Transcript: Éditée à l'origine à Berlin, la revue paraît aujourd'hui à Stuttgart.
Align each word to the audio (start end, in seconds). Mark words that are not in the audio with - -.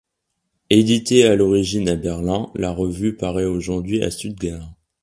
Éditée 0.71 1.27
à 1.27 1.35
l'origine 1.35 1.87
à 1.87 1.95
Berlin, 1.95 2.49
la 2.55 2.71
revue 2.71 3.15
paraît 3.15 3.45
aujourd'hui 3.45 4.01
à 4.01 4.09
Stuttgart. 4.09 4.73